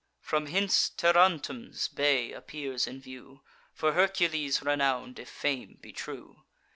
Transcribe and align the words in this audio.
"From 0.19 0.47
hence 0.47 0.89
Tarentum's 0.89 1.87
bay 1.87 2.31
appears 2.31 2.87
in 2.87 2.99
view, 3.01 3.43
For 3.71 3.91
Hercules 3.93 4.63
renown'd, 4.63 5.19
if 5.19 5.29
fame 5.29 5.77
be 5.79 5.93
true. 5.93 6.41